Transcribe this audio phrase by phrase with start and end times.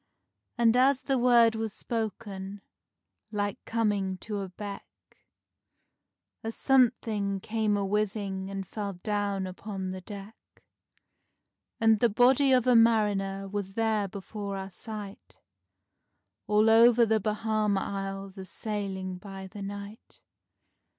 [0.57, 5.19] And as the word was spoken—like coming to a beck—
[6.43, 10.35] A something came a whizzing and fell down upon the deck,
[11.79, 15.37] And the body of a mariner was there before our sight,
[16.47, 20.19] All over the Bahama Isles a sailing by the night.